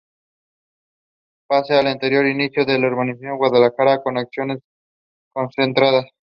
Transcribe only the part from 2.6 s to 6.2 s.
el urbanismo en Guadalajara con acciones concretas.